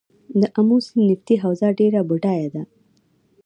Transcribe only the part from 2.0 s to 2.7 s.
بډایه ده